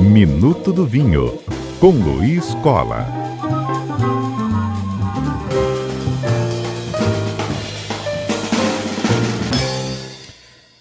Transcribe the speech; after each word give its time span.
Minuto 0.00 0.72
do 0.72 0.86
Vinho, 0.86 1.38
com 1.80 1.90
Luiz 1.90 2.54
Cola. 2.56 3.06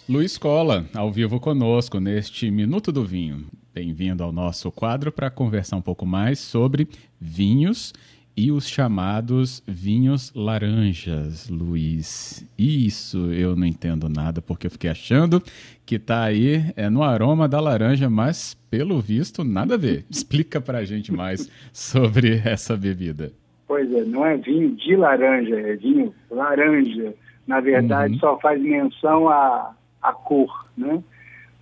Luiz 0.08 0.38
Cola, 0.38 0.86
ao 0.94 1.12
vivo 1.12 1.40
conosco 1.40 2.00
neste 2.00 2.52
Minuto 2.52 2.92
do 2.92 3.06
Vinho. 3.06 3.46
Bem-vindo 3.74 4.24
ao 4.24 4.32
nosso 4.32 4.70
quadro 4.72 5.12
para 5.12 5.30
conversar 5.30 5.78
um 5.78 5.82
pouco 5.82 6.06
mais 6.06 6.40
sobre 6.40 6.90
vinhos 7.20 7.94
e 8.42 8.52
os 8.52 8.68
chamados 8.68 9.62
vinhos 9.68 10.34
laranjas, 10.34 11.48
Luiz. 11.48 12.44
Isso 12.58 13.32
eu 13.32 13.56
não 13.56 13.68
entendo 13.68 14.10
nada, 14.10 14.42
porque 14.42 14.66
eu 14.66 14.72
fiquei 14.72 14.90
achando 14.90 15.40
que 15.86 16.00
tá 16.00 16.24
aí 16.24 16.74
é 16.76 16.90
no 16.90 17.04
aroma 17.04 17.48
da 17.48 17.60
laranja, 17.60 18.10
mas 18.10 18.56
pelo 18.72 19.00
visto 19.00 19.44
nada 19.44 19.76
a 19.76 19.78
ver. 19.78 20.06
Explica 20.10 20.60
para 20.60 20.80
a 20.80 20.84
gente 20.84 21.14
mais 21.14 21.52
sobre 21.72 22.42
essa 22.44 22.76
bebida. 22.76 23.32
Pois 23.68 23.94
é, 23.94 24.04
não 24.06 24.26
é 24.26 24.36
vinho 24.38 24.76
de 24.76 24.96
laranja, 24.96 25.60
é 25.60 25.76
vinho 25.76 26.12
laranja. 26.32 27.14
Na 27.46 27.60
verdade, 27.60 28.16
uhum. 28.16 28.20
só 28.22 28.40
faz 28.40 28.60
menção 28.60 29.30
à, 29.30 29.72
à 30.02 30.14
cor, 30.14 30.68
né? 30.76 31.04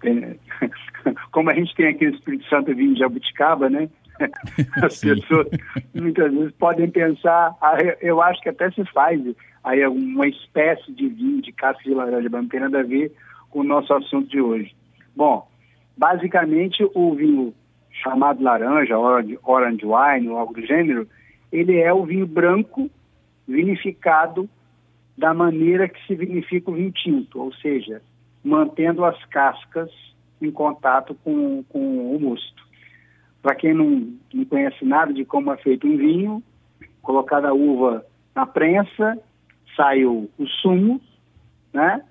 Como 1.33 1.49
a 1.49 1.53
gente 1.53 1.75
tem 1.75 1.89
aqui 1.89 2.05
no 2.05 2.15
Espírito 2.15 2.47
Santo 2.47 2.73
vinho 2.73 2.93
de 2.93 3.01
jabuticaba, 3.01 3.69
né? 3.69 3.89
As 4.83 4.99
pessoas 4.99 5.47
muitas 5.93 6.31
vezes 6.33 6.51
podem 6.53 6.89
pensar, 6.89 7.55
ah, 7.61 7.77
eu 8.01 8.21
acho 8.21 8.41
que 8.41 8.49
até 8.49 8.69
se 8.71 8.83
faz 8.91 9.21
aí 9.63 9.85
uma 9.87 10.27
espécie 10.27 10.91
de 10.91 11.07
vinho 11.07 11.41
de 11.41 11.51
casca 11.51 11.83
de 11.83 11.93
laranja, 11.93 12.29
mas 12.31 12.41
não 12.41 12.49
tem 12.49 12.59
nada 12.59 12.79
a 12.79 12.83
ver 12.83 13.11
com 13.49 13.59
o 13.59 13.63
nosso 13.63 13.93
assunto 13.93 14.29
de 14.29 14.41
hoje. 14.41 14.75
Bom, 15.15 15.47
basicamente 15.97 16.87
o 16.93 17.13
vinho 17.13 17.53
chamado 17.91 18.41
laranja, 18.41 18.97
orange, 18.97 19.39
orange 19.43 19.85
wine 19.85 20.29
ou 20.29 20.37
algo 20.37 20.53
do 20.53 20.65
gênero, 20.65 21.07
ele 21.51 21.77
é 21.77 21.91
o 21.93 22.05
vinho 22.05 22.27
branco 22.27 22.89
vinificado 23.47 24.49
da 25.17 25.33
maneira 25.33 25.89
que 25.89 26.05
se 26.07 26.15
vinifica 26.15 26.71
o 26.71 26.75
vinho 26.75 26.91
tinto, 26.91 27.41
ou 27.41 27.53
seja, 27.55 28.01
mantendo 28.43 29.03
as 29.03 29.23
cascas 29.25 29.89
em 30.41 30.51
contato 30.51 31.13
com, 31.23 31.63
com 31.67 32.15
o 32.15 32.19
mosto. 32.19 32.68
Para 33.41 33.55
quem 33.55 33.73
não, 33.73 34.13
não 34.33 34.45
conhece 34.45 34.83
nada 34.83 35.13
de 35.13 35.23
como 35.23 35.51
é 35.51 35.57
feito 35.57 35.87
um 35.87 35.97
vinho, 35.97 36.43
colocada 37.01 37.49
a 37.49 37.53
uva 37.53 38.05
na 38.35 38.45
prensa, 38.45 39.17
sai 39.75 40.05
o, 40.05 40.29
o 40.37 40.47
sumo, 40.61 41.01
né? 41.73 42.03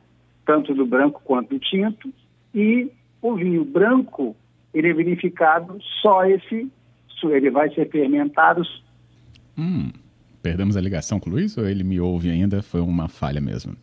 tanto 0.47 0.75
do 0.75 0.87
branco 0.87 1.21
quanto 1.25 1.51
do 1.51 1.59
tinto, 1.59 2.13
e 2.55 2.91
o 3.21 3.35
vinho 3.35 3.65
branco, 3.65 4.35
ele 4.73 4.89
é 4.89 4.95
vinificado 4.95 5.79
só 6.01 6.25
esse, 6.25 6.71
ele 7.25 7.51
vai 7.51 7.69
ser 7.75 7.91
fermentado. 7.91 8.63
Hum, 9.59 9.91
perdemos 10.43 10.77
a 10.77 10.81
ligação 10.81 11.21
com 11.21 11.29
o 11.29 11.33
Luiz 11.35 11.59
ou 11.59 11.69
ele 11.69 11.85
me 11.85 12.01
ouve 12.01 12.31
ainda? 12.31 12.63
Foi 12.63 12.81
uma 12.81 13.09
falha 13.09 13.41
mesmo 13.41 13.77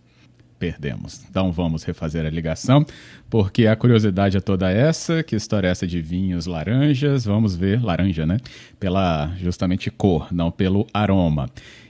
perdemos. 0.65 1.23
Então 1.29 1.51
vamos 1.51 1.83
refazer 1.83 2.25
a 2.25 2.29
ligação, 2.29 2.83
porque 3.29 3.67
a 3.67 3.75
curiosidade 3.75 4.35
é 4.35 4.39
toda 4.39 4.71
essa, 4.71 5.21
que 5.21 5.35
história 5.35 5.67
é 5.67 5.71
essa 5.71 5.85
de 5.85 6.01
vinhos 6.01 6.47
laranjas? 6.47 7.23
Vamos 7.23 7.55
ver 7.55 7.83
laranja, 7.83 8.25
né? 8.25 8.37
Pela 8.79 9.31
justamente 9.37 9.91
cor, 9.91 10.33
não 10.33 10.49
pelo 10.49 10.87
aroma. 10.91 11.47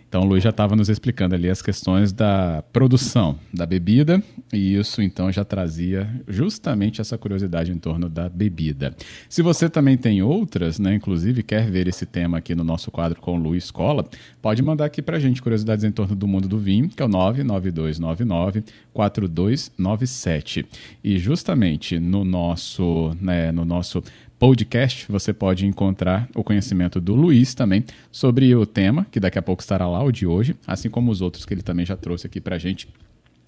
Então 0.07 0.23
o 0.23 0.25
Luiz 0.25 0.43
já 0.43 0.49
estava 0.49 0.75
nos 0.75 0.87
explicando 0.87 1.35
ali 1.35 1.49
as 1.49 1.61
questões 1.61 2.13
da 2.13 2.63
produção 2.71 3.37
da 3.53 3.65
bebida, 3.65 4.23
e 4.53 4.75
isso 4.75 5.01
então 5.01 5.31
já 5.31 5.43
trazia 5.43 6.09
justamente 6.27 7.01
essa 7.01 7.17
curiosidade 7.17 7.71
em 7.71 7.77
torno 7.77 8.07
da 8.07 8.29
bebida. 8.29 8.95
Se 9.27 9.41
você 9.41 9.69
também 9.69 9.97
tem 9.97 10.21
outras, 10.21 10.79
né, 10.79 10.95
inclusive 10.95 11.43
quer 11.43 11.69
ver 11.69 11.87
esse 11.87 12.05
tema 12.05 12.37
aqui 12.37 12.55
no 12.55 12.63
nosso 12.63 12.89
quadro 12.91 13.19
com 13.19 13.37
o 13.37 13.41
Luiz 13.41 13.71
Cola, 13.71 14.05
pode 14.41 14.61
mandar 14.61 14.85
aqui 14.85 15.01
para 15.01 15.17
a 15.17 15.19
gente 15.19 15.41
curiosidades 15.41 15.83
em 15.83 15.91
torno 15.91 16.15
do 16.15 16.27
mundo 16.27 16.47
do 16.47 16.57
vinho, 16.57 16.87
que 16.87 17.01
é 17.01 17.05
o 17.05 17.09
99299 17.09 18.63
4297. 18.93 20.65
E 21.03 21.17
justamente 21.17 21.99
no 21.99 22.23
nosso, 22.23 23.15
né, 23.19 23.51
no 23.51 23.65
nosso 23.65 24.01
podcast, 24.37 25.05
você 25.09 25.33
pode 25.33 25.65
encontrar 25.65 26.29
o 26.35 26.43
conhecimento 26.43 26.99
do 26.99 27.15
Luiz 27.15 27.53
também 27.53 27.83
sobre 28.11 28.53
o 28.55 28.65
tema, 28.65 29.05
que 29.11 29.19
daqui 29.19 29.39
a 29.39 29.41
pouco 29.41 29.61
estará 29.61 29.87
lá, 29.87 30.03
o 30.03 30.11
de 30.11 30.27
hoje, 30.27 30.55
assim 30.67 30.89
como 30.89 31.11
os 31.11 31.21
outros 31.21 31.45
que 31.45 31.53
ele 31.53 31.61
também 31.61 31.85
já 31.85 31.95
trouxe 31.95 32.27
aqui 32.27 32.41
para 32.41 32.55
a 32.55 32.59
gente. 32.59 32.87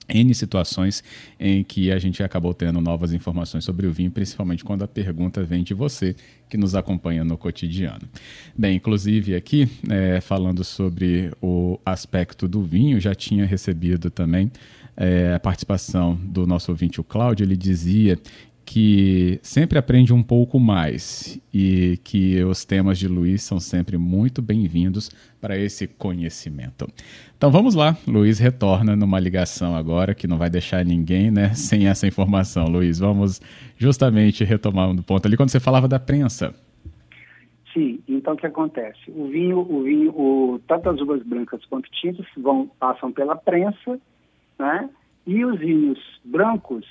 N 0.10 0.34
situações 0.34 1.04
em 1.38 1.66
que 1.66 1.92
a 1.92 2.00
gente 2.00 2.24
acabou 2.24 2.54
tendo 2.54 2.80
novas 2.80 3.12
informações 3.12 3.66
sobre 3.66 3.86
o 3.86 3.92
vinho, 3.92 4.10
principalmente 4.10 4.64
quando 4.64 4.84
a 4.84 4.88
pergunta 4.88 5.44
vem 5.44 5.64
de 5.64 5.74
você 5.74 6.16
que 6.50 6.56
nos 6.56 6.76
acompanha 6.76 7.26
no 7.26 7.38
cotidiano. 7.38 8.08
Bem, 8.58 8.78
inclusive 8.78 9.36
aqui, 9.36 9.68
é, 9.90 10.22
falando 10.22 10.64
sobre 10.64 11.30
o 11.42 11.78
aspecto 11.86 12.48
do 12.48 12.64
vinho, 12.64 13.02
já 13.02 13.14
tinha 13.14 13.46
recebido 13.46 14.10
também 14.10 14.50
é, 14.98 15.36
a 15.36 15.40
participação 15.40 16.16
do 16.16 16.48
nosso 16.48 16.72
ouvinte, 16.72 17.00
o 17.00 17.04
Cláudio, 17.04 17.44
ele 17.44 17.56
dizia 17.56 18.20
que 18.68 19.40
sempre 19.42 19.80
aprende 19.80 20.14
um 20.14 20.22
pouco 20.22 20.60
mais 20.60 21.42
e 21.54 21.98
que 22.04 22.44
os 22.44 22.66
temas 22.66 23.00
de 23.00 23.08
Luiz 23.08 23.42
são 23.42 23.62
sempre 23.62 23.98
muito 23.98 24.42
bem-vindos 24.42 25.10
para 25.40 25.58
esse 25.58 25.88
conhecimento. 25.88 26.86
Então 27.38 27.50
vamos 27.50 27.76
lá, 27.76 27.96
Luiz 28.06 28.40
retorna 28.40 28.94
numa 28.94 29.22
ligação 29.22 29.74
agora 29.74 30.14
que 30.14 30.28
não 30.28 30.38
vai 30.38 30.50
deixar 30.50 30.84
ninguém, 30.84 31.32
né, 31.32 31.54
sem 31.56 31.88
essa 31.88 32.06
informação. 32.06 32.68
Luiz, 32.68 33.00
vamos 33.00 33.42
justamente 33.78 34.44
retomar 34.44 34.90
um 34.90 34.98
ponto 34.98 35.26
ali 35.26 35.38
quando 35.38 35.50
você 35.50 35.62
falava 35.62 35.88
da 35.88 35.98
prensa. 35.98 36.54
Sim, 37.74 38.02
então 38.06 38.34
o 38.34 38.38
que 38.38 38.48
acontece? 38.48 39.00
O 39.08 39.28
vinho, 39.30 39.60
o 39.60 39.84
vinho, 39.84 40.12
o, 40.12 40.60
tanto 40.68 40.90
as 40.90 41.00
uvas 41.00 41.24
brancas 41.24 41.64
quanto 41.70 41.90
tintas 41.90 42.26
vão 42.36 42.70
passam 42.78 43.14
pela 43.14 43.38
prensa, 43.38 43.98
né? 44.60 44.90
E 45.26 45.46
os 45.46 45.58
vinhos 45.58 46.00
brancos 46.26 46.86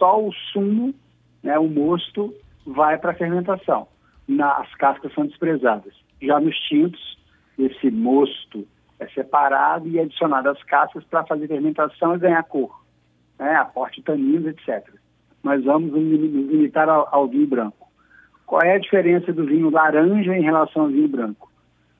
só 0.00 0.18
o 0.18 0.32
sumo, 0.32 0.94
né, 1.42 1.58
o 1.58 1.68
mosto, 1.68 2.34
vai 2.66 2.96
para 2.98 3.12
a 3.12 3.14
fermentação. 3.14 3.86
Na, 4.26 4.56
as 4.56 4.74
cascas 4.76 5.12
são 5.12 5.26
desprezadas. 5.26 5.92
Já 6.20 6.40
nos 6.40 6.56
tintos, 6.68 7.18
esse 7.58 7.90
mosto 7.90 8.66
é 8.98 9.06
separado 9.08 9.86
e 9.86 10.00
adicionado 10.00 10.48
às 10.48 10.62
cascas 10.62 11.04
para 11.04 11.24
fazer 11.24 11.46
fermentação 11.48 12.16
e 12.16 12.18
ganhar 12.18 12.42
cor, 12.44 12.82
né, 13.38 13.54
aporte 13.56 14.02
taninos, 14.02 14.46
etc. 14.46 14.88
Mas 15.42 15.64
vamos 15.64 15.92
nos 15.92 16.02
limitar 16.02 16.88
ao, 16.88 17.06
ao 17.14 17.28
vinho 17.28 17.46
branco. 17.46 17.88
Qual 18.46 18.62
é 18.62 18.74
a 18.74 18.78
diferença 18.78 19.32
do 19.32 19.44
vinho 19.44 19.70
laranja 19.70 20.36
em 20.36 20.42
relação 20.42 20.82
ao 20.82 20.88
vinho 20.88 21.08
branco? 21.08 21.50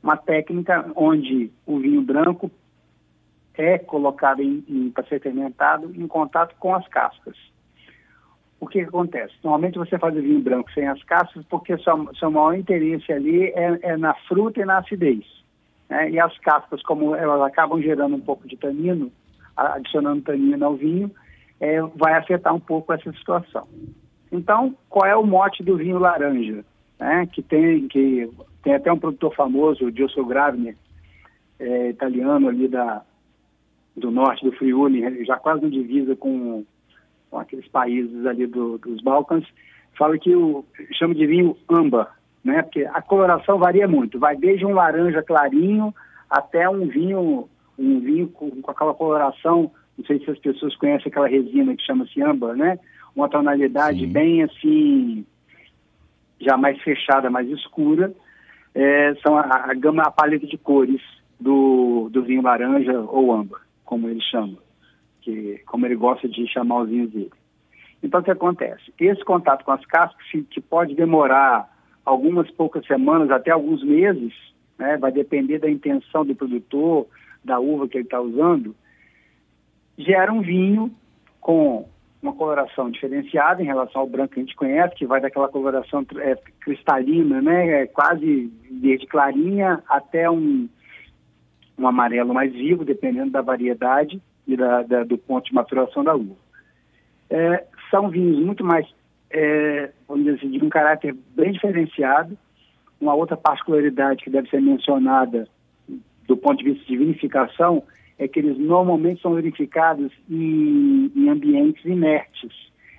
Uma 0.02 0.16
técnica 0.16 0.90
onde 0.96 1.50
o 1.66 1.78
vinho 1.78 2.00
branco 2.00 2.50
é 3.54 3.78
colocado 3.78 4.42
para 4.94 5.06
ser 5.06 5.20
fermentado 5.20 5.92
em 5.94 6.06
contato 6.06 6.54
com 6.58 6.74
as 6.74 6.86
cascas 6.88 7.36
o 8.60 8.66
que, 8.66 8.80
que, 8.80 8.88
acontece? 8.88 9.32
Normalmente 9.42 9.78
você 9.78 9.98
faz 9.98 10.14
o 10.14 10.20
vinho 10.20 10.40
branco 10.40 10.70
sem 10.72 10.86
as 10.86 11.02
cascas 11.04 11.44
porque 11.48 11.78
seu, 11.78 12.14
seu 12.14 12.30
maior 12.30 12.54
interesse 12.54 13.10
ali 13.10 13.46
é, 13.46 13.78
é, 13.82 13.96
na 13.96 14.14
fruta 14.28 14.60
e 14.60 14.64
na 14.66 14.78
acidez. 14.78 15.24
Né? 15.88 16.10
E 16.10 16.20
as 16.20 16.36
cascas, 16.38 16.82
como 16.82 17.14
elas 17.14 17.40
acabam 17.40 17.80
gerando 17.80 18.14
um 18.14 18.20
pouco 18.20 18.46
de 18.46 18.56
tanino, 18.58 19.10
adicionando 19.56 20.22
tanino 20.22 20.64
ao 20.64 20.76
vinho, 20.76 21.10
é, 21.58 21.80
vai 21.96 22.14
afetar 22.14 22.54
um 22.54 22.60
pouco 22.60 22.92
essa 22.92 23.10
situação. 23.12 23.66
Então, 24.30 24.76
qual 24.88 25.06
é 25.06 25.16
o 25.16 25.26
mote 25.26 25.62
do 25.62 25.76
vinho 25.76 25.98
laranja? 25.98 26.62
Né? 26.98 27.26
Que, 27.32 27.42
tem, 27.42 27.88
que 27.88 28.30
tem 28.62 28.74
até 28.74 28.92
um 28.92 28.98
produtor 28.98 29.34
famoso, 29.34 29.86
o 29.86 29.90
Gilson 29.90 30.24
Gravner, 30.24 30.76
é, 31.58 31.88
italiano 31.88 32.48
ali 32.48 32.68
da, 32.68 33.02
do 33.96 34.10
norte 34.10 34.44
do 34.44 34.52
Friuli, 34.52 35.24
já 35.24 35.36
quase 35.36 35.62
no 35.62 35.70
divisa 35.70 36.14
com 36.14 36.64
com 37.30 37.38
aqueles 37.38 37.68
países 37.68 38.26
ali 38.26 38.46
do, 38.46 38.78
dos 38.78 39.00
Balcãs, 39.02 39.46
fala 39.96 40.18
que 40.18 40.34
o 40.34 40.64
chama 40.92 41.14
de 41.14 41.26
vinho 41.26 41.56
âmbar, 41.68 42.16
né? 42.44 42.62
Porque 42.62 42.84
a 42.84 43.00
coloração 43.00 43.58
varia 43.58 43.86
muito, 43.86 44.18
vai 44.18 44.36
desde 44.36 44.66
um 44.66 44.74
laranja 44.74 45.22
clarinho 45.22 45.94
até 46.28 46.68
um 46.68 46.86
vinho 46.88 47.48
um 47.78 48.00
vinho 48.00 48.28
com, 48.28 48.50
com 48.50 48.70
aquela 48.70 48.92
coloração, 48.92 49.70
não 49.96 50.04
sei 50.04 50.22
se 50.22 50.30
as 50.30 50.38
pessoas 50.38 50.76
conhecem 50.76 51.08
aquela 51.08 51.26
resina 51.26 51.74
que 51.74 51.82
chama-se 51.82 52.20
âmbar, 52.22 52.54
né? 52.54 52.78
Uma 53.16 53.28
tonalidade 53.28 54.00
Sim. 54.00 54.12
bem 54.12 54.42
assim 54.42 55.24
já 56.38 56.56
mais 56.56 56.80
fechada, 56.82 57.30
mais 57.30 57.48
escura. 57.48 58.12
É, 58.74 59.14
são 59.26 59.36
a, 59.36 59.70
a 59.70 59.74
gama, 59.74 60.02
a 60.02 60.10
paleta 60.10 60.46
de 60.46 60.56
cores 60.56 61.00
do, 61.38 62.08
do 62.10 62.22
vinho 62.22 62.42
laranja 62.42 63.00
ou 63.00 63.32
âmbar, 63.32 63.60
como 63.84 64.08
ele 64.08 64.20
chama 64.20 64.58
que, 65.20 65.62
como 65.66 65.86
ele 65.86 65.96
gosta 65.96 66.28
de 66.28 66.46
chamar 66.46 66.82
os 66.82 66.88
dele. 66.88 67.30
Então, 68.02 68.20
o 68.20 68.22
que 68.22 68.30
acontece? 68.30 68.92
Esse 68.98 69.24
contato 69.24 69.64
com 69.64 69.72
as 69.72 69.84
cascas, 69.84 70.26
que 70.50 70.60
pode 70.60 70.94
demorar 70.94 71.68
algumas 72.04 72.50
poucas 72.50 72.84
semanas, 72.86 73.30
até 73.30 73.50
alguns 73.50 73.84
meses, 73.84 74.32
né, 74.78 74.96
vai 74.96 75.12
depender 75.12 75.58
da 75.58 75.70
intenção 75.70 76.24
do 76.24 76.34
produtor, 76.34 77.06
da 77.44 77.60
uva 77.60 77.86
que 77.86 77.98
ele 77.98 78.04
está 78.04 78.20
usando, 78.20 78.74
gera 79.98 80.32
um 80.32 80.40
vinho 80.40 80.90
com 81.40 81.86
uma 82.22 82.32
coloração 82.34 82.90
diferenciada 82.90 83.62
em 83.62 83.66
relação 83.66 84.02
ao 84.02 84.06
branco 84.06 84.34
que 84.34 84.40
a 84.40 84.42
gente 84.42 84.56
conhece, 84.56 84.94
que 84.94 85.06
vai 85.06 85.20
daquela 85.20 85.48
coloração 85.48 86.04
é, 86.18 86.36
cristalina, 86.60 87.40
né, 87.40 87.82
é, 87.82 87.86
quase 87.86 88.52
verde 88.70 89.06
clarinha, 89.06 89.82
até 89.88 90.30
um, 90.30 90.68
um 91.78 91.86
amarelo 91.86 92.32
mais 92.32 92.52
vivo, 92.52 92.84
dependendo 92.84 93.30
da 93.30 93.42
variedade 93.42 94.20
e 94.54 94.56
da, 94.56 94.82
da, 94.82 95.04
do 95.04 95.16
ponto 95.18 95.46
de 95.46 95.54
maturação 95.54 96.04
da 96.04 96.14
uva. 96.14 96.36
É, 97.28 97.64
são 97.90 98.08
vinhos 98.08 98.38
muito 98.38 98.64
mais, 98.64 98.86
é, 99.30 99.90
vamos 100.08 100.24
dizer 100.24 100.38
assim, 100.38 100.50
de 100.50 100.64
um 100.64 100.68
caráter 100.68 101.14
bem 101.34 101.52
diferenciado. 101.52 102.36
Uma 103.00 103.14
outra 103.14 103.36
particularidade 103.36 104.22
que 104.24 104.30
deve 104.30 104.48
ser 104.48 104.60
mencionada 104.60 105.48
do 106.26 106.36
ponto 106.36 106.58
de 106.58 106.72
vista 106.72 106.86
de 106.86 106.96
vinificação 106.96 107.82
é 108.18 108.28
que 108.28 108.38
eles 108.38 108.58
normalmente 108.58 109.22
são 109.22 109.34
verificados 109.34 110.12
em, 110.28 111.10
em 111.16 111.28
ambientes 111.28 111.84
inertes. 111.84 112.52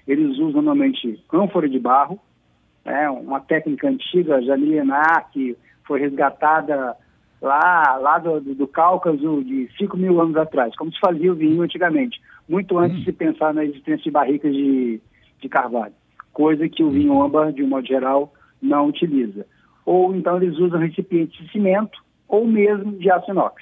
Eles 0.07 0.37
usam 0.37 0.61
normalmente 0.61 1.23
ânfora 1.31 1.69
de 1.69 1.79
barro, 1.79 2.19
é 2.83 3.09
uma 3.09 3.39
técnica 3.39 3.87
antiga, 3.87 4.41
já 4.41 4.57
milenar, 4.57 5.29
que 5.31 5.55
foi 5.85 5.99
resgatada 5.99 6.97
lá, 7.41 7.97
lá 7.97 8.19
do, 8.19 8.39
do, 8.39 8.67
Cáucaso 8.67 9.43
de 9.43 9.67
5 9.77 9.97
mil 9.97 10.21
anos 10.21 10.37
atrás, 10.37 10.75
como 10.75 10.91
se 10.91 10.99
fazia 10.99 11.31
o 11.31 11.35
vinho 11.35 11.61
antigamente, 11.61 12.21
muito 12.47 12.77
antes 12.77 12.99
hum. 12.99 13.03
de 13.03 13.11
pensar 13.11 13.53
na 13.53 13.65
existência 13.65 14.03
de 14.03 14.11
barricas 14.11 14.53
de, 14.53 15.01
de 15.41 15.49
carvalho, 15.49 15.93
coisa 16.31 16.69
que 16.69 16.83
o 16.83 16.91
vinho 16.91 17.21
âmbar, 17.21 17.51
de 17.51 17.63
um 17.63 17.67
modo 17.67 17.87
geral, 17.87 18.31
não 18.61 18.87
utiliza. 18.87 19.45
Ou 19.85 20.15
então 20.15 20.37
eles 20.37 20.57
usam 20.59 20.79
recipientes 20.79 21.43
de 21.43 21.51
cimento 21.51 21.99
ou 22.27 22.45
mesmo 22.45 22.93
de 22.93 23.09
aço 23.09 23.31
inox 23.31 23.61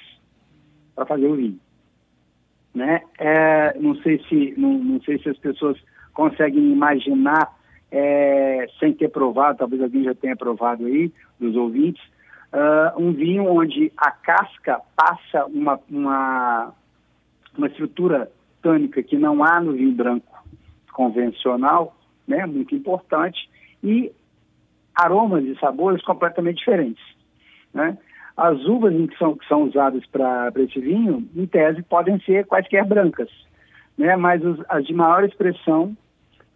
para 0.94 1.06
fazer 1.06 1.26
o 1.26 1.34
vinho. 1.34 1.58
Né? 2.74 3.00
É, 3.18 3.76
não, 3.80 3.96
sei 3.96 4.22
se, 4.28 4.54
não, 4.56 4.74
não, 4.74 5.00
sei 5.02 5.18
se 5.18 5.28
as 5.28 5.38
pessoas 5.38 5.76
conseguem 6.12 6.70
imaginar, 6.70 7.50
é, 7.90 8.68
sem 8.78 8.92
ter 8.92 9.08
provado, 9.08 9.58
talvez 9.58 9.82
alguém 9.82 10.04
já 10.04 10.14
tenha 10.14 10.36
provado 10.36 10.84
aí, 10.84 11.10
dos 11.40 11.56
ouvintes, 11.56 12.02
uh, 12.52 13.00
um 13.00 13.12
vinho 13.12 13.46
onde 13.46 13.92
a 13.96 14.10
casca 14.10 14.80
passa 14.96 15.46
uma, 15.46 15.78
uma, 15.88 16.72
uma 17.56 17.66
estrutura 17.66 18.30
tânica 18.62 19.02
que 19.02 19.16
não 19.16 19.42
há 19.42 19.60
no 19.60 19.72
vinho 19.72 19.92
branco 19.92 20.30
convencional, 20.92 21.96
né, 22.26 22.44
muito 22.46 22.74
importante, 22.74 23.48
e 23.82 24.12
aromas 24.94 25.44
e 25.44 25.58
sabores 25.58 26.02
completamente 26.02 26.58
diferentes. 26.58 27.02
Né? 27.72 27.96
As 28.36 28.64
uvas 28.64 28.92
que 29.08 29.16
são, 29.16 29.36
que 29.36 29.46
são 29.46 29.62
usadas 29.62 30.04
para 30.06 30.52
esse 30.56 30.78
vinho, 30.80 31.28
em 31.34 31.46
tese, 31.46 31.82
podem 31.82 32.20
ser 32.20 32.46
quaisquer 32.46 32.84
brancas, 32.84 33.30
né? 33.96 34.16
mas 34.16 34.44
os, 34.44 34.60
as 34.68 34.84
de 34.84 34.92
maior 34.92 35.24
expressão 35.24 35.96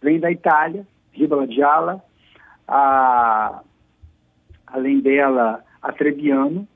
vêm 0.01 0.19
da 0.19 0.31
Itália, 0.31 0.85
Ribola 1.11 1.47
di 1.47 1.61
Ala, 1.63 2.03
a, 2.67 3.61
além 4.67 4.99
dela, 4.99 5.63
a 5.87 5.91
Trebbiano, 5.91 6.67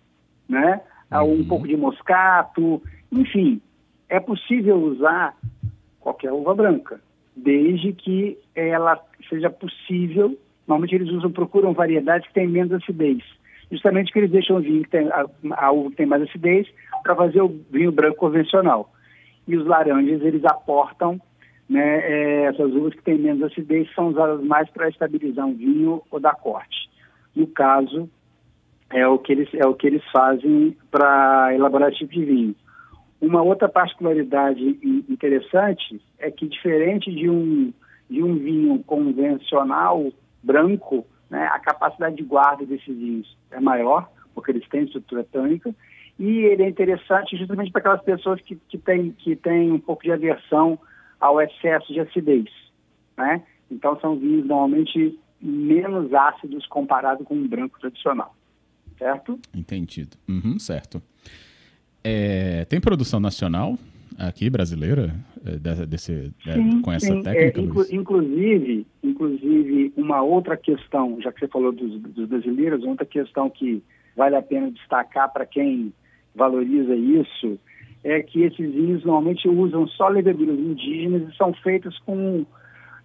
né? 0.48 0.82
um 1.12 1.24
uhum. 1.24 1.48
pouco 1.48 1.68
de 1.68 1.76
moscato, 1.76 2.82
enfim, 3.12 3.62
é 4.08 4.20
possível 4.20 4.78
usar 4.78 5.36
qualquer 6.00 6.32
uva 6.32 6.54
branca, 6.54 7.02
desde 7.36 7.94
que 7.94 8.38
ela 8.56 9.00
seja 9.28 9.50
possível. 9.50 10.38
Normalmente 10.68 10.96
eles 10.96 11.10
usam, 11.10 11.32
procuram 11.32 11.74
variedades 11.74 12.28
que 12.28 12.34
têm 12.34 12.48
menos 12.48 12.72
acidez 12.72 13.24
justamente 13.72 14.12
que 14.12 14.20
eles 14.20 14.32
deixam 14.32 14.58
o 14.58 14.62
vinho 14.62 14.84
que 14.84 14.90
tem, 14.90 15.08
a, 15.10 15.26
a 15.52 15.72
uva 15.72 15.92
que 15.92 15.98
tem 15.98 16.06
mais 16.06 16.24
acidez 16.24 16.68
para 17.04 17.16
fazer 17.16 17.42
o 17.42 17.60
vinho 17.72 17.92
branco 17.92 18.18
convencional. 18.18 18.92
E 19.48 19.56
os 19.56 19.66
laranjas, 19.66 20.22
eles 20.22 20.44
aportam 20.46 21.20
né, 21.70 22.00
é, 22.00 22.44
essas 22.46 22.74
uvas 22.74 22.94
que 22.96 23.04
têm 23.04 23.20
menos 23.20 23.44
acidez, 23.44 23.88
são 23.94 24.08
usadas 24.08 24.44
mais 24.44 24.70
para 24.70 24.90
estabilizar 24.90 25.46
um 25.46 25.54
vinho 25.54 26.02
ou 26.10 26.20
dar 26.20 26.36
corte. 26.36 26.90
No 27.36 27.48
caso, 27.48 28.10
é 28.92 29.08
o 29.08 29.20
que 29.20 29.32
eles, 29.32 29.50
é 29.54 29.66
o 29.66 29.74
que 29.74 29.88
eles 29.88 30.04
fazem 30.12 30.76
para 30.90 31.54
elaborar 31.54 31.90
esse 31.90 32.00
tipo 32.00 32.14
de 32.14 32.26
vinho. 32.26 32.56
Uma 33.22 33.42
outra 33.42 33.68
particularidade 33.68 34.64
interessante 35.10 36.02
é 36.18 36.32
que, 36.32 36.48
diferente 36.48 37.14
de 37.14 37.30
um, 37.30 37.74
de 38.10 38.24
um 38.24 38.36
vinho 38.36 38.82
convencional 38.84 40.12
branco, 40.42 41.06
né, 41.30 41.46
a 41.52 41.60
capacidade 41.60 42.16
de 42.16 42.24
guarda 42.24 42.66
desses 42.66 42.98
vinhos 42.98 43.38
é 43.52 43.60
maior, 43.60 44.10
porque 44.34 44.52
eles 44.52 44.68
têm 44.70 44.84
estrutura 44.84 45.24
tânica, 45.24 45.76
e 46.18 46.40
ele 46.46 46.64
é 46.64 46.70
interessante 46.70 47.38
justamente 47.38 47.72
para 47.72 47.80
aquelas 47.80 48.02
pessoas 48.04 48.42
que, 48.42 48.56
que, 48.68 48.78
têm, 48.78 49.12
que 49.12 49.36
têm 49.36 49.72
um 49.72 49.80
pouco 49.80 50.04
de 50.04 50.12
aversão 50.12 50.80
ao 51.20 51.42
excesso 51.42 51.94
de 51.94 52.00
acidez. 52.00 52.50
Né? 53.18 53.44
Então 53.70 54.00
são 54.00 54.18
vinhos 54.18 54.46
normalmente 54.46 55.20
menos 55.42 56.14
ácidos 56.14 56.66
comparado 56.68 57.24
com 57.24 57.36
um 57.36 57.48
branco 57.48 57.80
tradicional. 57.80 58.34
Certo? 59.00 59.40
Entendido. 59.56 60.18
Uhum, 60.28 60.60
certo. 60.60 61.02
É, 62.04 62.66
tem 62.66 62.80
produção 62.80 63.20
nacional 63.20 63.78
aqui 64.18 64.50
brasileira 64.50 65.16
é, 65.46 65.86
desse, 65.86 66.34
é, 66.46 66.54
sim, 66.54 66.82
com 66.82 66.92
essa 66.92 67.08
sim. 67.08 67.24
técnica? 67.24 67.62
É, 67.62 67.64
inclu, 67.64 67.86
inclusive, 67.92 68.86
inclusive, 69.02 69.94
uma 69.96 70.22
outra 70.22 70.58
questão, 70.58 71.18
já 71.22 71.32
que 71.32 71.40
você 71.40 71.48
falou 71.48 71.72
dos, 71.72 72.00
dos 72.02 72.28
brasileiros, 72.28 72.84
outra 72.84 73.06
questão 73.06 73.50
que 73.50 73.82
vale 74.16 74.36
a 74.36 74.42
pena 74.42 74.70
destacar 74.70 75.32
para 75.32 75.46
quem 75.46 75.94
valoriza 76.36 76.94
isso 76.94 77.58
é 78.04 78.22
que 78.22 78.44
esses 78.44 78.74
vinhos 78.74 79.04
normalmente 79.04 79.48
usam 79.48 79.88
só 79.88 80.08
leveduras 80.08 80.58
indígenas 80.60 81.30
e 81.30 81.38
são 81.38 81.54
feitos 81.54 81.98
com 82.00 82.46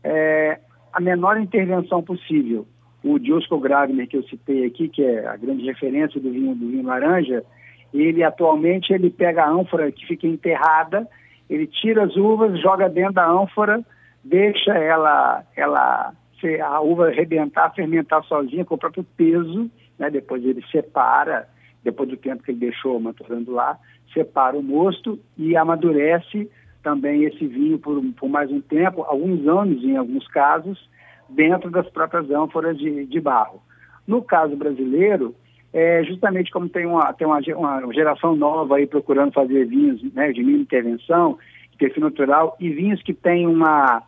é, 0.02 0.60
a 0.92 1.00
menor 1.00 1.40
intervenção 1.40 2.02
possível. 2.02 2.66
O 3.04 3.18
Diosco 3.18 3.58
Gravner, 3.58 4.08
que 4.08 4.16
eu 4.16 4.22
citei 4.24 4.64
aqui, 4.64 4.88
que 4.88 5.04
é 5.04 5.26
a 5.26 5.36
grande 5.36 5.64
referência 5.64 6.18
do 6.18 6.30
vinho, 6.30 6.54
do 6.54 6.70
vinho 6.70 6.86
laranja, 6.86 7.44
ele 7.92 8.22
atualmente 8.24 8.92
ele 8.92 9.10
pega 9.10 9.44
a 9.44 9.50
ânfora 9.50 9.92
que 9.92 10.06
fica 10.06 10.26
enterrada, 10.26 11.06
ele 11.48 11.66
tira 11.66 12.04
as 12.04 12.16
uvas, 12.16 12.58
joga 12.60 12.88
dentro 12.88 13.12
da 13.12 13.28
ânfora, 13.28 13.84
deixa 14.24 14.72
ela, 14.72 15.44
ela 15.54 16.14
a 16.62 16.80
uva 16.80 17.08
arrebentar, 17.08 17.74
fermentar 17.74 18.22
sozinha 18.24 18.64
com 18.64 18.74
o 18.74 18.78
próprio 18.78 19.04
peso, 19.16 19.70
né? 19.98 20.10
depois 20.10 20.44
ele 20.44 20.62
separa, 20.70 21.48
depois 21.82 22.08
do 22.08 22.16
tempo 22.16 22.42
que 22.42 22.50
ele 22.50 22.58
deixou 22.58 22.98
maturando 23.00 23.52
lá, 23.52 23.78
separa 24.12 24.56
o 24.56 24.62
mosto 24.62 25.18
e 25.38 25.56
amadurece 25.56 26.50
também 26.82 27.24
esse 27.24 27.46
vinho 27.46 27.78
por, 27.78 28.02
por 28.18 28.28
mais 28.28 28.50
um 28.50 28.60
tempo, 28.60 29.02
alguns 29.02 29.46
anos 29.46 29.82
em 29.82 29.96
alguns 29.96 30.26
casos, 30.28 30.88
dentro 31.28 31.70
das 31.70 31.88
próprias 31.90 32.30
ânforas 32.30 32.76
de, 32.78 33.06
de 33.06 33.20
barro. 33.20 33.62
No 34.06 34.22
caso 34.22 34.56
brasileiro, 34.56 35.34
é, 35.72 36.04
justamente 36.04 36.50
como 36.50 36.68
tem, 36.68 36.86
uma, 36.86 37.12
tem 37.12 37.26
uma, 37.26 37.40
uma 37.56 37.92
geração 37.92 38.36
nova 38.36 38.76
aí 38.76 38.86
procurando 38.86 39.32
fazer 39.32 39.66
vinhos 39.66 40.02
né, 40.12 40.30
de 40.32 40.42
mínima 40.42 40.62
intervenção, 40.62 41.38
de 41.70 41.76
perfil 41.76 42.04
natural, 42.04 42.56
e 42.60 42.68
vinhos 42.70 43.02
que 43.02 43.12
têm 43.12 43.46
uma, 43.46 44.02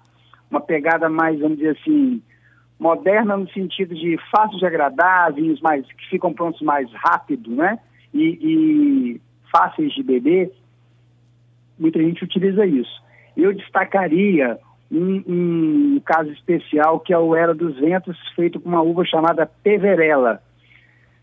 uma 0.50 0.61
pegada 0.61 1.09
mais, 1.09 1.41
vamos 1.41 1.59
dizer 1.59 1.76
assim, 1.81 2.23
moderna 2.79 3.37
no 3.37 3.49
sentido 3.50 3.95
de 3.95 4.19
fácil 4.31 4.59
de 4.59 4.67
agradar, 4.67 5.33
vinhos 5.33 5.61
mais, 5.61 5.85
que 5.87 6.09
ficam 6.09 6.33
prontos 6.33 6.61
mais 6.62 6.88
rápido, 6.93 7.50
né? 7.50 7.79
E, 8.14 8.38
e 8.41 9.21
fáceis 9.50 9.93
de 9.93 10.02
beber, 10.02 10.52
muita 11.79 11.99
gente 11.99 12.23
utiliza 12.23 12.64
isso. 12.64 13.02
Eu 13.37 13.52
destacaria 13.52 14.59
um, 14.90 15.23
um, 15.26 16.00
caso 16.05 16.31
especial 16.31 17.00
que 17.00 17.12
é 17.12 17.19
o 17.19 17.35
Era 17.35 17.55
dos 17.55 17.78
Ventos, 17.78 18.16
feito 18.35 18.61
com 18.61 18.69
uma 18.69 18.83
uva 18.83 19.05
chamada 19.05 19.47
Peverella. 19.47 20.40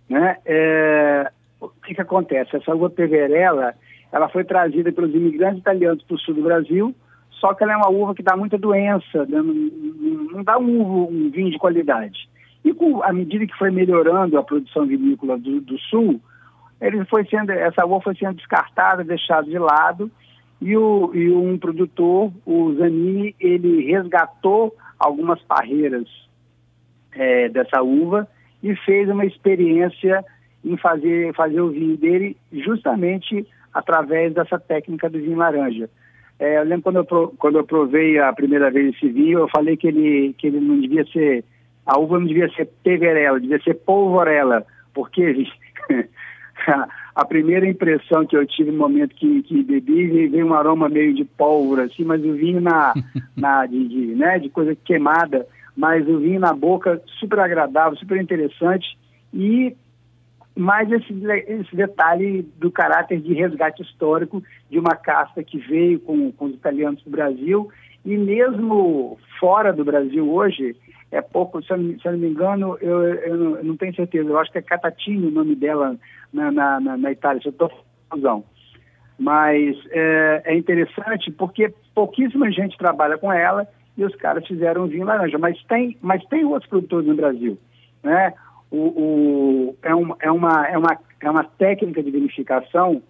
Né? 0.09 0.37
É, 0.45 1.31
o 1.59 1.69
que, 1.69 1.95
que 1.95 2.01
acontece? 2.01 2.55
Essa 2.55 2.75
uva 2.75 2.89
peverella, 2.89 3.73
ela 4.11 4.29
foi 4.29 4.43
trazida 4.43 4.91
pelos 4.91 5.13
imigrantes 5.13 5.59
italianos 5.59 6.03
para 6.03 6.15
o 6.15 6.19
sul 6.19 6.35
do 6.35 6.43
Brasil, 6.43 6.93
só 7.31 7.53
que 7.53 7.63
ela 7.63 7.73
é 7.73 7.77
uma 7.77 7.89
uva 7.89 8.13
que 8.13 8.23
dá 8.23 8.35
muita 8.35 8.57
doença, 8.57 9.25
não, 9.27 9.43
não 9.43 10.43
dá 10.43 10.57
um, 10.57 11.03
um, 11.09 11.31
vinho 11.31 11.51
de 11.51 11.57
qualidade. 11.57 12.29
E 12.63 12.73
com, 12.73 13.03
à 13.03 13.11
medida 13.11 13.45
que 13.45 13.57
foi 13.57 13.71
melhorando 13.71 14.37
a 14.37 14.43
produção 14.43 14.85
vinícola 14.85 15.37
do, 15.37 15.59
do 15.61 15.77
sul, 15.79 16.21
ele 16.79 17.03
foi 17.05 17.25
sendo, 17.25 17.51
essa 17.51 17.85
uva 17.85 18.01
foi 18.01 18.15
sendo 18.15 18.35
descartada, 18.35 19.03
deixada 19.03 19.43
de 19.43 19.57
lado, 19.57 20.11
e, 20.63 20.77
o, 20.77 21.11
e 21.13 21.29
um 21.29 21.57
produtor, 21.57 22.31
o 22.45 22.73
Zanini, 22.75 23.35
ele 23.37 23.85
resgatou 23.91 24.73
algumas 24.97 25.41
parreiras 25.41 26.07
é, 27.11 27.49
dessa 27.49 27.81
uva 27.81 28.25
e 28.63 28.73
fez 28.77 29.09
uma 29.09 29.25
experiência 29.25 30.23
em 30.63 30.77
fazer, 30.77 31.33
fazer 31.35 31.59
o 31.59 31.69
vinho 31.69 31.97
dele 31.97 32.37
justamente 32.53 33.45
através 33.73 34.33
dessa 34.33 34.57
técnica 34.57 35.09
do 35.09 35.19
vinho 35.19 35.37
laranja. 35.37 35.89
É, 36.39 36.57
eu 36.59 36.63
lembro 36.63 36.83
quando 36.83 36.95
eu, 36.97 37.35
quando 37.37 37.57
eu 37.57 37.65
provei 37.65 38.17
a 38.17 38.31
primeira 38.31 38.71
vez 38.71 38.95
esse 38.95 39.09
vinho, 39.09 39.39
eu 39.39 39.49
falei 39.49 39.75
que 39.75 39.87
ele, 39.87 40.33
que 40.37 40.47
ele 40.47 40.61
não 40.61 40.79
devia 40.79 41.05
ser, 41.07 41.43
a 41.85 41.99
uva 41.99 42.17
não 42.17 42.25
devia 42.25 42.49
ser 42.53 42.69
peverela, 42.81 43.37
devia 43.37 43.61
ser 43.61 43.73
polvorela, 43.73 44.65
porque 44.93 45.45
a 47.15 47.25
primeira 47.25 47.67
impressão 47.67 48.25
que 48.25 48.35
eu 48.35 48.45
tive 48.45 48.71
no 48.71 48.77
momento 48.77 49.15
que, 49.15 49.43
que 49.43 49.63
bebi, 49.63 50.27
veio 50.27 50.47
um 50.47 50.53
aroma 50.53 50.89
meio 50.89 51.13
de 51.13 51.23
pólvora, 51.23 51.83
assim, 51.83 52.03
mas 52.03 52.23
o 52.23 52.33
vinho 52.33 52.59
na, 52.59 52.93
na 53.37 53.65
de, 53.65 53.87
de, 53.87 54.15
né, 54.15 54.39
de 54.39 54.49
coisa 54.49 54.75
queimada, 54.75 55.45
mas 55.75 56.07
o 56.07 56.19
vinho 56.19 56.39
na 56.39 56.53
boca 56.53 57.01
super 57.19 57.39
agradável, 57.39 57.97
super 57.97 58.19
interessante. 58.19 58.97
E 59.33 59.75
mais 60.55 60.91
esse, 60.91 61.13
esse 61.47 61.75
detalhe 61.75 62.43
do 62.57 62.71
caráter 62.71 63.19
de 63.19 63.33
resgate 63.33 63.81
histórico 63.81 64.43
de 64.69 64.79
uma 64.79 64.95
casta 64.95 65.43
que 65.43 65.57
veio 65.57 65.99
com, 65.99 66.31
com 66.31 66.45
os 66.45 66.53
italianos 66.53 67.01
para 67.01 67.09
o 67.09 67.11
Brasil. 67.11 67.69
E 68.05 68.17
mesmo 68.17 69.17
fora 69.39 69.71
do 69.71 69.85
Brasil 69.85 70.29
hoje, 70.31 70.75
é 71.13 71.21
pouco, 71.21 71.61
se 71.63 71.71
eu, 71.71 71.77
se 71.77 72.05
eu 72.05 72.11
não 72.13 72.19
me 72.19 72.29
engano, 72.29 72.77
eu, 72.81 73.03
eu, 73.03 73.37
não, 73.37 73.57
eu, 73.57 73.63
não, 73.63 73.77
tenho 73.77 73.95
certeza, 73.95 74.27
eu 74.27 74.39
acho 74.39 74.51
que 74.51 74.57
é 74.57 74.61
Catatini 74.61 75.27
o 75.27 75.31
nome 75.31 75.55
dela 75.55 75.95
na, 76.33 76.51
na, 76.51 76.79
na, 76.79 76.97
na 76.97 77.11
Itália, 77.11 77.41
se 77.41 77.47
eu 77.47 77.51
estou 77.51 77.71
confusão. 78.09 78.43
Mas 79.17 79.77
é, 79.91 80.41
é, 80.45 80.57
interessante 80.57 81.31
porque 81.31 81.71
pouquíssima 81.93 82.51
gente 82.51 82.77
trabalha 82.77 83.17
com 83.17 83.31
ela 83.31 83.67
e 83.95 84.03
os 84.03 84.15
caras 84.15 84.45
fizeram 84.47 84.87
vinho 84.87 85.05
laranja. 85.05 85.37
Mas 85.37 85.61
tem, 85.65 85.97
mas 86.01 86.23
tem 86.25 86.43
outros 86.45 86.69
produtores 86.69 87.07
no 87.07 87.15
Brasil. 87.15 87.57
Né? 88.03 88.33
O, 88.71 88.77
o, 88.77 89.77
é, 89.83 89.95
um, 89.95 90.15
é, 90.19 90.31
uma, 90.31 90.67
é, 90.67 90.77
uma, 90.77 90.97
é 91.21 91.29
uma 91.29 91.43
técnica 91.43 92.01
de 92.01 92.09
vinificação 92.09 93.01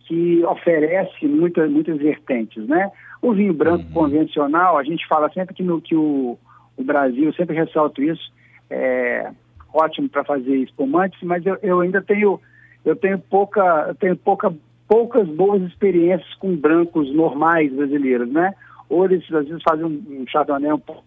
que 0.00 0.44
oferece 0.44 1.26
muitas, 1.26 1.70
muitas 1.70 1.96
vertentes. 1.96 2.68
Né? 2.68 2.90
O 3.22 3.32
vinho 3.32 3.54
branco 3.54 3.86
uhum. 3.86 3.92
convencional, 3.92 4.76
a 4.76 4.84
gente 4.84 5.08
fala 5.08 5.30
sempre 5.32 5.54
que, 5.54 5.62
no, 5.62 5.80
que 5.80 5.96
o, 5.96 6.38
o 6.76 6.84
Brasil, 6.84 7.32
sempre 7.34 7.56
ressalto 7.56 8.02
isso, 8.02 8.32
é 8.70 9.30
ótimo 9.72 10.08
para 10.08 10.24
fazer 10.24 10.56
espumantes, 10.56 11.20
mas 11.22 11.44
eu, 11.44 11.58
eu, 11.62 11.80
ainda 11.80 12.00
tenho, 12.00 12.40
eu 12.84 12.96
tenho 12.96 13.18
pouca, 13.18 13.86
eu 13.88 13.94
tenho 13.94 14.16
pouca, 14.16 14.52
poucas 14.88 15.28
boas 15.28 15.62
experiências 15.62 16.32
com 16.34 16.56
brancos 16.56 17.12
normais 17.14 17.72
brasileiros, 17.72 18.30
né? 18.30 18.54
Ou 18.88 19.04
eles 19.04 19.22
às 19.32 19.46
vezes 19.46 19.62
fazem 19.62 19.84
um, 19.84 20.22
um 20.22 20.24
chardonnay 20.26 20.72
um 20.72 20.78
pouco. 20.78 21.04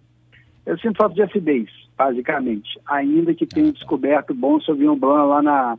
Eu 0.66 0.78
sinto 0.78 0.98
falta 0.98 1.16
de 1.16 1.24
acidez, 1.24 1.70
basicamente, 1.98 2.80
ainda 2.86 3.34
que 3.34 3.46
tenha 3.46 3.72
descoberto 3.72 4.34
bom 4.34 4.60
Sauvignon 4.62 4.96
Blanc 4.96 5.28
lá 5.28 5.42
na, 5.42 5.78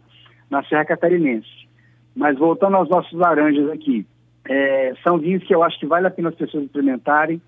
na 0.51 0.65
Serra 0.65 0.85
Catarinense. 0.85 1.69
Mas 2.15 2.37
voltando 2.39 2.77
aos 2.77 2.89
nossos 2.89 3.13
laranjas 3.13 3.71
aqui, 3.71 4.05
é, 4.49 4.95
são 5.05 5.19
vinhos 5.19 5.45
que 5.45 5.55
eu 5.55 5.63
acho 5.63 5.79
que 5.79 5.87
vale 5.87 6.07
a 6.07 6.11
pena 6.11 6.31
as 6.31 6.35
pessoas 6.35 6.65
experimentarem 6.65 7.41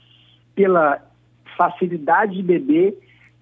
pela 0.55 1.03
facilidade 1.57 2.37
de 2.37 2.43
beber, 2.43 2.97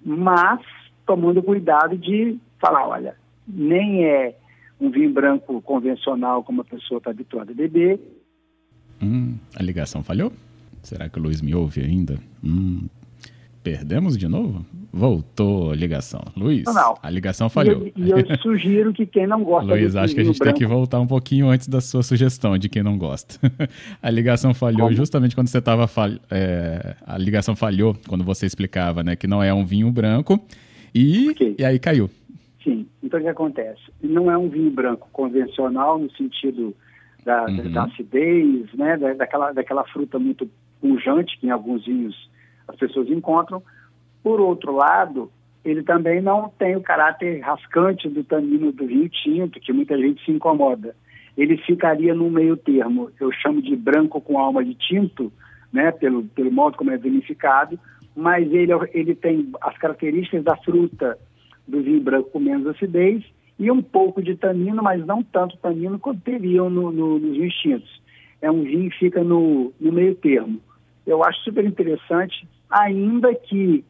mas 0.05 0.61
tomando 1.07 1.43
cuidado 1.43 1.97
de 1.97 2.39
falar, 2.59 2.87
olha, 2.87 3.17
nem 3.47 4.05
é 4.05 4.37
um 4.81 4.91
vinho 4.91 5.13
branco 5.13 5.61
convencional 5.63 6.43
como 6.43 6.63
a 6.63 6.65
pessoa 6.65 6.99
está 6.99 7.11
habituada 7.11 7.53
a 7.53 7.55
beber. 7.55 8.01
Hum, 9.03 9.37
a 9.57 9.63
ligação 9.63 10.03
falhou? 10.03 10.33
Será 10.83 11.09
que 11.09 11.19
o 11.19 11.23
Luiz 11.23 11.43
me 11.43 11.55
ouve 11.55 11.83
ainda? 11.83 12.19
Hum, 12.43 12.87
Perdemos 13.63 14.17
de 14.17 14.27
novo? 14.27 14.65
Voltou 14.91 15.71
a 15.71 15.77
ligação. 15.77 16.23
Luiz, 16.35 16.65
não, 16.65 16.95
a 17.03 17.11
ligação 17.11 17.51
falhou. 17.51 17.93
E 17.95 18.11
eu, 18.11 18.19
eu, 18.19 18.37
sugiro 18.41 18.93
que 18.93 19.05
quem 19.05 19.27
não 19.27 19.45
gosta 19.45 19.71
Luiz, 19.71 19.95
acho 19.95 20.15
que 20.15 20.21
a 20.21 20.25
gente 20.25 20.39
branco... 20.39 20.59
tem 20.59 20.67
que 20.67 20.73
voltar 20.73 20.99
um 20.99 21.07
pouquinho 21.07 21.49
antes 21.49 21.69
da 21.69 21.81
sua 21.81 22.03
sugestão 22.03 22.57
de 22.57 22.71
quem 22.71 22.83
não 22.83 22.97
gosta. 22.97 23.39
a 24.03 24.11
ligação 24.11 24.55
falhou 24.55 24.87
Como? 24.87 24.97
justamente 24.97 25.35
quando 25.35 25.49
você 25.49 25.59
estava. 25.59 25.87
Fal... 25.87 26.11
É... 26.31 26.97
a 27.07 27.19
ligação 27.19 27.55
falhou 27.55 27.95
quando 28.09 28.25
você 28.25 28.47
explicava 28.47 29.03
né, 29.03 29.15
que 29.15 29.27
não 29.27 29.43
é 29.43 29.53
um 29.53 29.65
vinho 29.65 29.91
branco 29.91 30.41
e, 30.95 31.29
okay. 31.31 31.55
e 31.59 31.65
aí 31.65 31.79
caiu. 31.79 32.09
Sim, 32.65 32.87
então 33.03 33.21
o 33.21 33.23
que 33.23 33.29
acontece? 33.29 33.83
Não 34.03 34.31
é 34.31 34.39
um 34.39 34.49
vinho 34.49 34.71
branco 34.71 35.09
convencional 35.13 35.99
no 35.99 36.11
sentido 36.13 36.75
da, 37.25 37.45
uhum. 37.45 37.71
da 37.71 37.85
acidez, 37.85 38.73
né, 38.73 38.97
da, 38.97 39.13
daquela, 39.13 39.53
daquela 39.53 39.85
fruta 39.85 40.19
muito 40.19 40.49
pungente 40.81 41.39
que 41.39 41.47
em 41.47 41.51
alguns 41.51 41.85
vinhos 41.85 42.30
as 42.71 42.77
pessoas 42.77 43.09
encontram. 43.09 43.63
Por 44.23 44.41
outro 44.41 44.73
lado, 44.73 45.31
ele 45.65 45.83
também 45.83 46.21
não 46.21 46.49
tem 46.59 46.77
o 46.77 46.83
caráter 46.83 47.41
rascante 47.41 48.09
do 48.09 48.25
tanino 48.25 48.73
do 48.73 48.87
vinho 48.87 49.09
tinto, 49.09 49.61
que 49.61 49.73
muita 49.73 49.97
gente 49.99 50.25
se 50.25 50.31
incomoda. 50.31 50.95
Ele 51.37 51.57
ficaria 51.59 52.15
no 52.15 52.31
meio 52.31 52.57
termo, 52.57 53.11
eu 53.21 53.31
chamo 53.33 53.63
de 53.63 53.77
branco 53.77 54.21
com 54.21 54.39
alma 54.39 54.65
de 54.65 54.75
tinto, 54.75 55.33
né, 55.73 55.91
pelo, 55.93 56.25
pelo 56.25 56.51
modo 56.51 56.77
como 56.77 56.91
é 56.91 56.97
vinificado, 56.97 57.79
mas 58.17 58.51
ele, 58.53 58.73
ele 58.93 59.15
tem 59.15 59.51
as 59.61 59.77
características 59.79 60.43
da 60.43 60.57
fruta 60.57 61.17
do 61.67 61.81
vinho 61.83 62.01
branco 62.01 62.31
com 62.31 62.41
menos 62.41 62.67
acidez 62.67 63.25
e 63.59 63.71
um 63.71 63.81
pouco 63.81 64.23
de 64.23 64.35
tanino, 64.35 64.83
mas 64.83 65.05
não 65.07 65.23
tanto 65.23 65.57
tanino 65.59 65.99
quanto 65.99 66.21
teriam 66.23 66.69
no, 66.69 66.91
no, 66.91 67.19
nos 67.19 67.37
vinhos 67.37 67.55
tintos. 67.55 68.03
É 68.43 68.51
um 68.51 68.63
vinho 68.63 68.91
que 68.91 68.99
fica 68.99 69.23
no, 69.23 69.73
no 69.79 69.93
meio 69.93 70.15
termo. 70.15 70.61
Eu 71.07 71.25
acho 71.25 71.41
super 71.41 71.65
interessante 71.65 72.47
ainda 72.71 73.35
que 73.35 73.85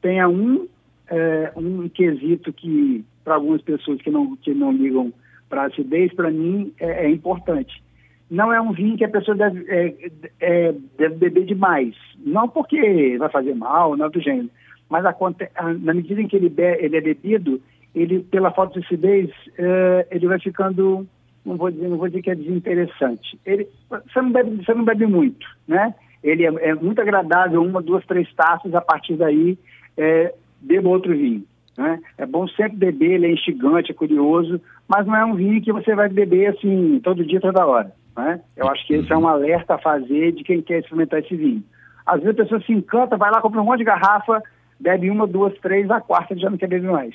tenha 0.00 0.28
um, 0.28 0.68
é, 1.08 1.52
um 1.56 1.88
quesito 1.88 2.52
que, 2.52 3.04
para 3.24 3.34
algumas 3.34 3.62
pessoas 3.62 4.00
que 4.00 4.10
não, 4.10 4.36
que 4.36 4.54
não 4.54 4.72
ligam 4.72 5.12
para 5.48 5.66
acidez, 5.66 6.12
para 6.14 6.30
mim 6.30 6.72
é, 6.78 7.06
é, 7.06 7.10
importante. 7.10 7.82
Não 8.30 8.52
é 8.52 8.60
um 8.60 8.72
vinho 8.72 8.96
que 8.96 9.04
a 9.04 9.08
pessoa 9.08 9.36
deve, 9.36 9.64
é, 9.68 10.10
é, 10.40 10.74
deve 10.98 11.16
beber 11.16 11.44
demais. 11.44 11.94
Não 12.18 12.48
porque 12.48 13.16
vai 13.18 13.28
fazer 13.28 13.54
mal, 13.54 13.96
não 13.96 14.06
é 14.06 14.10
do 14.10 14.20
gênero. 14.20 14.50
Mas 14.88 15.04
a, 15.04 15.14
a, 15.56 15.74
na 15.74 15.94
medida 15.94 16.20
em 16.20 16.28
que 16.28 16.36
ele, 16.36 16.48
be, 16.48 16.62
ele 16.62 16.96
é 16.96 17.00
bebido, 17.00 17.60
ele, 17.94 18.20
pela 18.20 18.50
falta 18.50 18.78
de 18.78 18.86
acidez, 18.86 19.30
é, 19.56 20.06
ele 20.10 20.26
vai 20.26 20.40
ficando, 20.40 21.06
não 21.44 21.56
vou 21.56 21.70
dizer, 21.70 21.88
não 21.88 21.96
vou 21.96 22.08
dizer 22.08 22.22
que 22.22 22.30
é 22.30 22.34
desinteressante. 22.34 23.38
Ele, 23.46 23.68
você, 23.88 24.20
não 24.20 24.32
bebe, 24.32 24.64
você 24.64 24.74
não 24.74 24.84
bebe 24.84 25.06
muito, 25.06 25.46
né? 25.68 25.94
Ele 26.24 26.46
é, 26.46 26.70
é, 26.70 26.74
muito 26.74 27.00
agradável, 27.00 27.62
uma, 27.62 27.82
duas, 27.82 28.04
três 28.06 28.32
taças, 28.34 28.74
a 28.74 28.80
partir 28.80 29.14
daí 29.14 29.58
é, 29.96 30.34
beba 30.58 30.88
outro 30.88 31.12
vinho. 31.12 31.44
Né? 31.76 32.00
É 32.16 32.24
bom 32.24 32.48
sempre 32.48 32.76
beber, 32.76 33.12
ele 33.12 33.26
é 33.26 33.32
instigante, 33.32 33.90
é 33.90 33.94
curioso, 33.94 34.60
mas 34.88 35.06
não 35.06 35.14
é 35.14 35.24
um 35.24 35.34
vinho 35.34 35.60
que 35.60 35.72
você 35.72 35.94
vai 35.94 36.08
beber 36.08 36.46
assim 36.46 36.98
todo 37.04 37.24
dia, 37.24 37.40
toda 37.40 37.66
hora. 37.66 37.92
Né? 38.16 38.40
Eu 38.56 38.68
acho 38.68 38.86
que 38.86 38.94
esse 38.94 39.12
é 39.12 39.16
um 39.16 39.28
alerta 39.28 39.74
a 39.74 39.78
fazer 39.78 40.32
de 40.32 40.42
quem 40.42 40.62
quer 40.62 40.78
experimentar 40.78 41.20
esse 41.20 41.36
vinho. 41.36 41.62
Às 42.06 42.22
vezes 42.22 42.38
a 42.38 42.42
pessoa 42.42 42.60
se 42.62 42.72
encanta, 42.72 43.16
vai 43.16 43.30
lá, 43.30 43.40
compra 43.42 43.60
um 43.60 43.64
monte 43.64 43.78
de 43.78 43.84
garrafa, 43.84 44.42
bebe 44.80 45.10
uma, 45.10 45.26
duas, 45.26 45.52
três, 45.58 45.90
a 45.90 46.00
quarta 46.00 46.36
já 46.38 46.48
não 46.48 46.56
quer 46.56 46.68
beber 46.68 46.90
mais. 46.90 47.14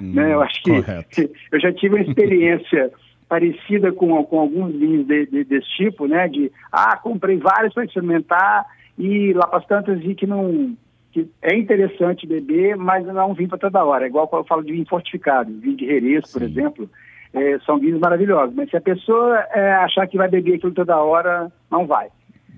Hum, 0.00 0.14
né? 0.14 0.32
Eu 0.32 0.42
acho 0.42 0.62
que 0.62 0.70
correto. 0.70 1.30
eu 1.50 1.60
já 1.60 1.72
tive 1.72 1.96
uma 1.96 2.04
experiência 2.04 2.92
parecida 3.30 3.92
com, 3.92 4.22
com 4.24 4.40
alguns 4.40 4.74
vinhos 4.74 5.06
de, 5.06 5.24
de, 5.26 5.44
desse 5.44 5.68
tipo, 5.76 6.08
né? 6.08 6.26
De, 6.26 6.50
ah, 6.72 6.96
comprei 6.96 7.38
vários 7.38 7.72
para 7.72 7.84
experimentar 7.84 8.66
e 8.98 9.32
lá 9.32 9.46
para 9.46 9.60
as 9.60 9.66
tantas 9.66 10.00
vi 10.00 10.16
que 10.16 10.26
não... 10.26 10.76
Que 11.12 11.28
é 11.42 11.56
interessante 11.56 12.26
beber, 12.26 12.76
mas 12.76 13.06
não 13.06 13.20
é 13.20 13.24
um 13.24 13.34
vinho 13.34 13.48
para 13.48 13.58
toda 13.58 13.84
hora. 13.84 14.04
É 14.04 14.08
igual 14.08 14.26
quando 14.26 14.42
eu 14.42 14.48
falo 14.48 14.64
de 14.64 14.72
vinho 14.72 14.86
fortificado, 14.86 15.52
vinho 15.52 15.76
de 15.76 15.86
Jerez, 15.86 16.30
por 16.32 16.42
exemplo, 16.42 16.90
é, 17.32 17.58
são 17.60 17.78
vinhos 17.78 18.00
maravilhosos. 18.00 18.54
Mas 18.54 18.68
se 18.68 18.76
a 18.76 18.80
pessoa 18.80 19.38
é, 19.52 19.72
achar 19.74 20.08
que 20.08 20.16
vai 20.16 20.28
beber 20.28 20.56
aquilo 20.56 20.72
toda 20.72 21.00
hora, 21.00 21.50
não 21.70 21.86
vai. 21.86 22.08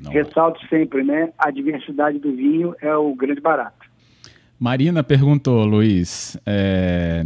Não 0.03 0.11
Ressalto 0.11 0.59
vai. 0.61 0.69
sempre, 0.71 1.03
né? 1.03 1.31
A 1.39 1.51
diversidade 1.51 2.19
do 2.19 2.33
vinho 2.35 2.75
é 2.81 2.95
o 2.95 3.15
grande 3.15 3.41
barato. 3.41 3.87
Marina 4.59 5.03
perguntou, 5.03 5.65
Luiz, 5.65 6.39
é, 6.47 7.25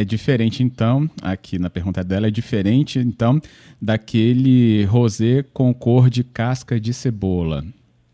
é 0.00 0.04
diferente, 0.04 0.62
então, 0.62 1.08
aqui 1.22 1.58
na 1.58 1.68
pergunta 1.68 2.02
dela, 2.02 2.28
é 2.28 2.30
diferente, 2.30 2.98
então, 2.98 3.38
daquele 3.80 4.84
rosé 4.84 5.44
com 5.52 5.74
cor 5.74 6.08
de 6.08 6.24
casca 6.24 6.80
de 6.80 6.94
cebola. 6.94 7.62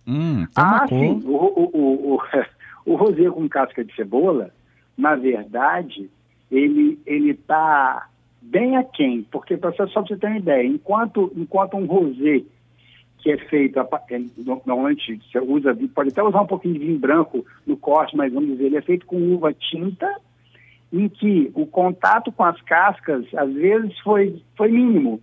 Hum, 0.06 0.46
ah, 0.56 0.86
cor... 0.88 0.98
sim. 0.98 1.22
O, 1.24 1.30
o, 1.30 1.70
o, 1.72 2.14
o, 2.14 2.20
o 2.92 2.96
rosé 2.96 3.30
com 3.30 3.48
casca 3.48 3.84
de 3.84 3.94
cebola, 3.94 4.50
na 4.98 5.14
verdade, 5.14 6.10
ele 6.50 6.98
ele 7.06 7.30
está 7.30 8.08
bem 8.42 8.76
aquém, 8.76 9.22
porque 9.30 9.56
para 9.56 9.72
só 9.72 10.02
você 10.02 10.16
ter 10.16 10.26
uma 10.26 10.38
ideia, 10.38 10.66
enquanto, 10.66 11.32
enquanto 11.36 11.76
um 11.76 11.86
rosé 11.86 12.42
que 13.18 13.30
é 13.30 13.38
feito, 13.38 13.78
é, 13.78 13.86
normalmente 14.38 15.20
você 15.30 15.38
usa, 15.40 15.76
pode 15.94 16.10
até 16.10 16.22
usar 16.22 16.42
um 16.42 16.46
pouquinho 16.46 16.74
de 16.74 16.80
vinho 16.80 16.98
branco 16.98 17.44
no 17.66 17.76
corte, 17.76 18.16
mas 18.16 18.32
vamos 18.32 18.50
dizer, 18.50 18.66
ele 18.66 18.76
é 18.76 18.82
feito 18.82 19.06
com 19.06 19.16
uva 19.34 19.52
tinta 19.52 20.08
em 21.00 21.08
que 21.08 21.50
o 21.54 21.66
contato 21.66 22.32
com 22.32 22.44
as 22.44 22.60
cascas, 22.62 23.24
às 23.34 23.52
vezes, 23.52 23.98
foi, 24.00 24.42
foi 24.56 24.70
mínimo. 24.70 25.20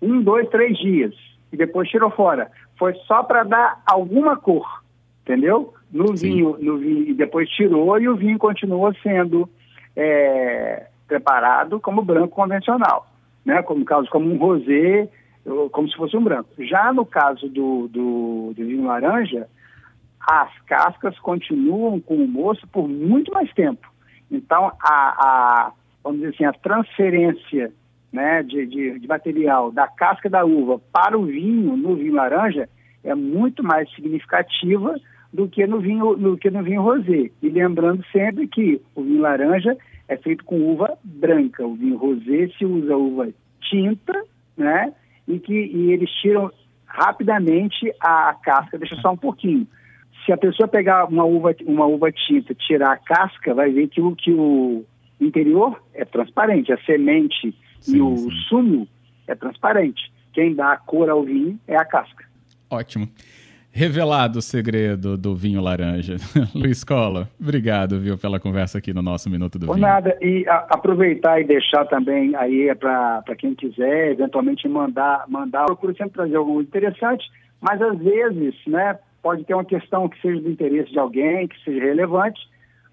Um, 0.00 0.20
dois, 0.22 0.48
três 0.48 0.76
dias. 0.78 1.14
E 1.52 1.56
depois 1.56 1.88
tirou 1.88 2.10
fora. 2.10 2.50
Foi 2.78 2.94
só 3.06 3.22
para 3.22 3.44
dar 3.44 3.82
alguma 3.86 4.36
cor, 4.36 4.82
entendeu? 5.22 5.74
No 5.90 6.14
vinho, 6.14 6.56
no 6.60 6.78
vinho, 6.78 7.08
e 7.08 7.14
depois 7.14 7.48
tirou 7.48 7.98
e 7.98 8.08
o 8.08 8.16
vinho 8.16 8.38
continuou 8.38 8.92
sendo 9.02 9.48
é, 9.94 10.86
preparado 11.06 11.80
como 11.80 12.02
branco 12.02 12.34
convencional, 12.34 13.06
né? 13.44 13.62
Como 13.62 13.84
caso 13.84 14.10
como 14.10 14.30
um 14.30 14.36
rosé, 14.36 15.08
como 15.70 15.88
se 15.88 15.96
fosse 15.96 16.16
um 16.16 16.24
branco. 16.24 16.50
Já 16.58 16.92
no 16.92 17.06
caso 17.06 17.48
do, 17.48 17.88
do, 17.88 18.52
do 18.54 18.66
vinho 18.66 18.84
laranja, 18.84 19.48
as 20.20 20.50
cascas 20.66 21.18
continuam 21.20 22.00
com 22.00 22.16
o 22.16 22.28
moço 22.28 22.66
por 22.68 22.88
muito 22.88 23.32
mais 23.32 23.52
tempo. 23.54 23.88
Então, 24.30 24.72
a, 24.80 24.90
a, 24.90 25.72
vamos 26.02 26.20
dizer 26.20 26.34
assim, 26.34 26.44
a 26.44 26.52
transferência 26.52 27.72
né, 28.12 28.42
de, 28.42 28.66
de, 28.66 28.98
de 28.98 29.06
material 29.06 29.70
da 29.70 29.86
casca 29.86 30.28
da 30.28 30.44
uva 30.44 30.80
para 30.92 31.18
o 31.18 31.26
vinho, 31.26 31.76
no 31.76 31.96
vinho 31.96 32.14
laranja, 32.14 32.68
é 33.04 33.14
muito 33.14 33.62
mais 33.62 33.92
significativa 33.94 34.96
do 35.32 35.48
que 35.48 35.66
no 35.66 35.80
vinho, 35.80 36.16
do 36.16 36.36
que 36.36 36.50
no 36.50 36.62
vinho 36.62 36.82
rosé. 36.82 37.30
E 37.42 37.48
lembrando 37.48 38.04
sempre 38.10 38.48
que 38.48 38.80
o 38.94 39.02
vinho 39.02 39.20
laranja 39.20 39.76
é 40.08 40.16
feito 40.16 40.44
com 40.44 40.72
uva 40.72 40.96
branca, 41.04 41.64
o 41.64 41.74
vinho 41.74 41.96
rosé 41.96 42.48
se 42.56 42.64
usa 42.64 42.96
uva 42.96 43.28
tinta, 43.60 44.24
né? 44.56 44.92
E 45.26 45.38
que 45.38 45.52
e 45.52 45.92
eles 45.92 46.10
tiram 46.22 46.50
rapidamente 46.86 47.92
a, 48.00 48.34
casca, 48.42 48.78
deixa 48.78 48.96
só 48.96 49.12
um 49.12 49.16
pouquinho. 49.16 49.66
Se 50.26 50.32
a 50.32 50.36
pessoa 50.36 50.66
pegar 50.66 51.04
uma 51.04 51.24
uva, 51.24 51.54
uma 51.64 51.86
uva 51.86 52.10
tinta, 52.10 52.52
tirar 52.52 52.92
a 52.92 52.96
casca, 52.96 53.54
vai 53.54 53.70
ver 53.70 53.86
que 53.86 54.00
o 54.00 54.14
que 54.16 54.32
o 54.32 54.84
interior 55.20 55.80
é 55.94 56.04
transparente, 56.04 56.72
a 56.72 56.78
semente 56.78 57.54
sim, 57.80 57.96
e 57.96 58.02
o 58.02 58.16
sim. 58.16 58.30
sumo 58.48 58.88
é 59.28 59.36
transparente. 59.36 60.12
Quem 60.32 60.54
dá 60.54 60.72
a 60.72 60.76
cor 60.76 61.08
ao 61.08 61.22
vinho 61.22 61.58
é 61.68 61.76
a 61.76 61.84
casca. 61.84 62.24
Ótimo. 62.68 63.08
Revelado 63.70 64.38
o 64.38 64.42
segredo 64.42 65.18
do 65.18 65.36
vinho 65.36 65.60
laranja. 65.60 66.16
Luiz 66.54 66.82
Cola, 66.82 67.28
obrigado, 67.38 68.00
viu, 68.00 68.16
pela 68.16 68.40
conversa 68.40 68.78
aqui 68.78 68.92
no 68.92 69.02
nosso 69.02 69.28
Minuto 69.28 69.58
do 69.58 69.66
Por 69.66 69.74
Vinho. 69.74 69.86
nada, 69.86 70.16
e 70.20 70.48
a, 70.48 70.66
aproveitar 70.70 71.40
e 71.40 71.44
deixar 71.44 71.84
também 71.84 72.34
aí 72.36 72.74
para 72.74 73.22
quem 73.36 73.54
quiser, 73.54 74.12
eventualmente 74.12 74.66
mandar, 74.66 75.24
mandar, 75.28 75.60
eu 75.60 75.66
procuro 75.66 75.94
sempre 75.94 76.14
trazer 76.14 76.36
algo 76.36 76.62
interessante, 76.62 77.26
mas 77.60 77.80
às 77.82 77.98
vezes, 77.98 78.54
né, 78.66 78.98
pode 79.26 79.42
ter 79.42 79.54
uma 79.54 79.64
questão 79.64 80.08
que 80.08 80.20
seja 80.20 80.40
do 80.40 80.48
interesse 80.48 80.92
de 80.92 81.00
alguém, 81.00 81.48
que 81.48 81.60
seja 81.64 81.84
relevante, 81.84 82.40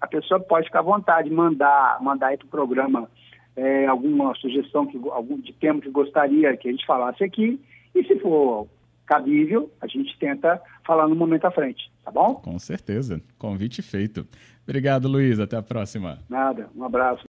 a 0.00 0.06
pessoa 0.08 0.40
pode 0.40 0.66
ficar 0.66 0.80
à 0.80 0.82
vontade, 0.82 1.30
mandar, 1.30 2.02
mandar 2.02 2.26
aí 2.26 2.36
para 2.36 2.46
o 2.46 2.50
programa 2.50 3.08
é, 3.54 3.86
alguma 3.86 4.34
sugestão 4.34 4.84
que, 4.84 5.00
algum, 5.10 5.38
de 5.38 5.52
tema 5.52 5.80
que 5.80 5.88
gostaria 5.90 6.56
que 6.56 6.66
a 6.66 6.72
gente 6.72 6.84
falasse 6.84 7.22
aqui, 7.22 7.60
e 7.94 8.02
se 8.02 8.18
for 8.18 8.66
cabível, 9.06 9.70
a 9.80 9.86
gente 9.86 10.18
tenta 10.18 10.60
falar 10.84 11.06
no 11.06 11.14
momento 11.14 11.44
à 11.44 11.52
frente, 11.52 11.88
tá 12.04 12.10
bom? 12.10 12.34
Com 12.34 12.58
certeza. 12.58 13.22
Convite 13.38 13.80
feito. 13.80 14.26
Obrigado, 14.64 15.06
Luiz. 15.06 15.38
Até 15.38 15.56
a 15.56 15.62
próxima. 15.62 16.18
Nada. 16.28 16.68
Um 16.74 16.82
abraço. 16.82 17.22